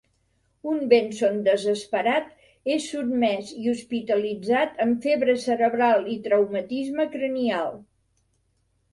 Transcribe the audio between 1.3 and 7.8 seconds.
desesperat és sotmès i hospitalitzat amb "febre cerebral" i traumatisme cranial.